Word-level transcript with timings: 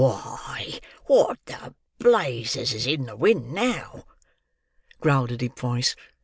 "Why, 0.01 0.79
what 1.05 1.37
the 1.45 1.75
blazes 1.99 2.73
is 2.73 2.87
in 2.87 3.05
the 3.05 3.15
wind 3.15 3.53
now!" 3.53 4.07
growled 4.99 5.31
a 5.31 5.37
deep 5.37 5.59
voice. 5.59 5.95